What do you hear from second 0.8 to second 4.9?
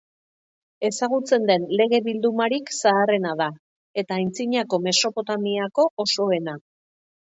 Ezagutzen den lege bildumarik zaharrena da, eta antzinako